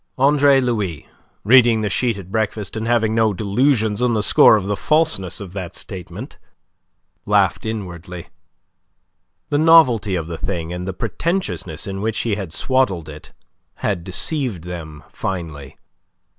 [0.17, 1.07] Andre Louis,
[1.43, 5.39] reading the sheet at breakfast, and having no delusions on the score of the falseness
[5.39, 6.39] of that statement,
[7.27, 8.29] laughed inwardly.
[9.51, 13.31] The novelty of the thing, and the pretentiousness in which he had swaddled it,
[13.85, 15.77] had deceived them finely.